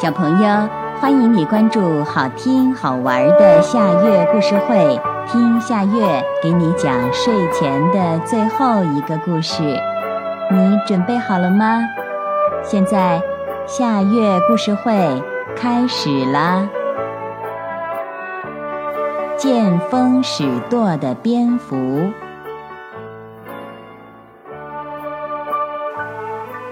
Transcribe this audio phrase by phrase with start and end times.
[0.00, 0.66] 小朋友，
[0.98, 9.62] 欢迎你关注好听好玩的夏月故事会，听夏月给你讲睡前的最后一个故事。
[10.50, 11.82] 你准备好了吗？
[12.62, 13.20] 现在
[13.66, 15.22] 夏月故事会
[15.54, 16.66] 开始啦！
[19.36, 22.10] 见风使舵的蝙蝠。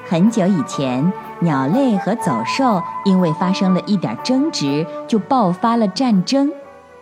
[0.08, 1.12] 很久以前。
[1.40, 6.52] 鸟类和走兽因为发生了一点争执，就爆发了战争，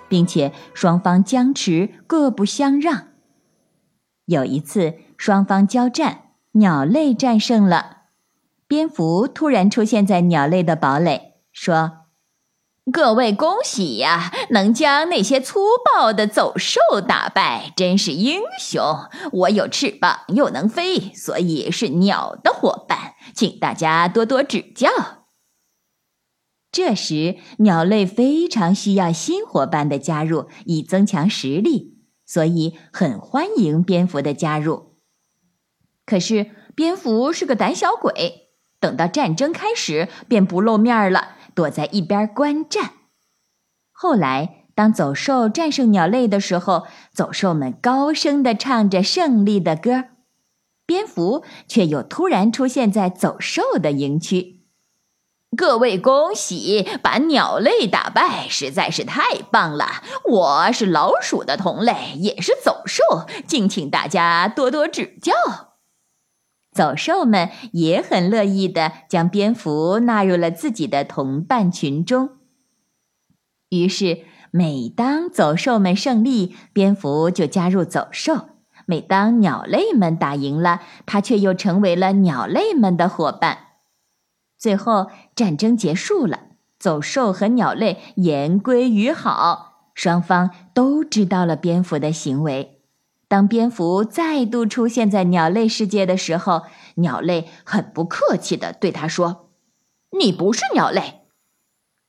[0.09, 3.09] 并且双方僵持，各不相让。
[4.27, 6.23] 有一次，双方交战，
[6.53, 7.97] 鸟类战胜了。
[8.67, 12.06] 蝙蝠突然出现在鸟类的堡垒，说。
[12.93, 14.33] 各位恭喜呀！
[14.51, 18.81] 能将那些粗暴的走兽打败，真是英雄。
[19.33, 24.89] 我有翅膀，又能飞，所以是鸟的伙伴，请大家多多指教。
[26.71, 34.95] 这时，鸟类非常需要新伙伴的加入，以增强实力，所以很欢迎蝙蝠的加入。
[36.05, 41.33] 可是，蝙蝠是个胆小鬼，等到战争开始，便不露面了。
[41.57, 42.93] 躲在一边观战。
[43.91, 50.05] 后来，当走兽战胜鸟类的时候，走兽们高声地唱着胜利的歌，
[50.85, 54.53] 蝙蝠却又突然出现在走兽的营区。
[55.57, 60.03] 各位恭喜，把鸟类打败，实在是太棒了！
[60.25, 63.03] 我是老鼠的同类，也是走兽，
[63.47, 65.33] 敬请大家多多指教。
[66.77, 72.33] 走兽们也很乐意地将蝙蝠纳入了自己的同伴群中。
[73.71, 78.51] 于是，每当走兽们胜利，蝙蝠就加入走兽；
[78.85, 83.59] 每当鸟类们打赢了，它却又成为了鸟类们的伙伴。
[84.59, 86.41] 最后，战争结束了，
[86.79, 92.76] 走兽和鸟类言归于好，双方都知道了蝙蝠的行为。
[93.29, 96.63] 当蝙蝠再度出现在鸟类世界的时候，
[96.97, 99.51] 鸟类很不客气地对他说
[100.19, 101.23] ：“你不是鸟类。”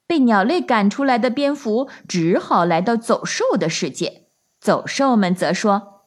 [0.05, 4.27] 被鸟类赶出来的蝙蝠只好来到走兽的世界。
[4.59, 6.03] 走兽们则说：“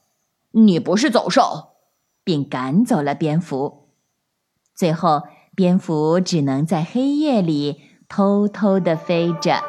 [0.51, 1.73] 你不是走兽。”
[2.23, 3.89] 并赶走了蝙蝠。
[4.73, 5.23] 最后，
[5.55, 9.61] 蝙蝠只能在黑夜里偷偷地飞着。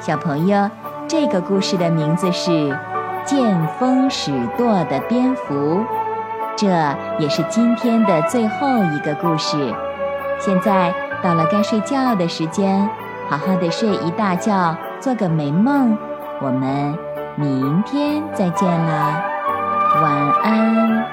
[0.00, 0.68] 小朋友。
[1.08, 2.50] 这个故事的名字是
[3.24, 5.54] 《见风使舵的蝙蝠》，
[6.56, 6.66] 这
[7.20, 9.56] 也是今天的最后一个故事。
[10.40, 12.88] 现在到了该睡觉的时间，
[13.28, 15.96] 好好的睡一大觉，做个美梦。
[16.40, 16.98] 我们
[17.36, 19.22] 明天再见啦。
[20.02, 20.12] 晚
[20.42, 21.04] 安